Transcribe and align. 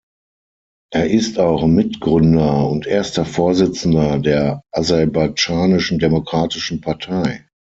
Er 0.91 1.11
ist 1.11 1.37
auch 1.37 1.67
Mitgründer 1.67 2.67
und 2.67 2.87
erster 2.87 3.23
Vorsitzender 3.23 4.17
der 4.17 4.63
Aserbaidschanischen 4.73 5.99
Demokratischen 5.99 6.81
Partei. 6.81 7.45